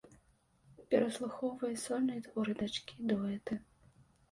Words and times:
Пераслухоўвае 0.93 1.69
сольныя 1.85 2.25
творы 2.31 2.59
дачкі, 2.65 2.93
дуэты. 3.15 3.63